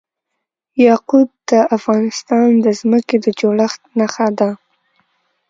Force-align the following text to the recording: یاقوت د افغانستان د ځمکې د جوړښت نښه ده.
یاقوت 0.87 1.29
د 1.49 1.51
افغانستان 1.77 2.47
د 2.65 2.67
ځمکې 2.79 3.17
د 3.25 3.27
جوړښت 3.39 3.81
نښه 3.97 4.27
ده. 4.39 4.49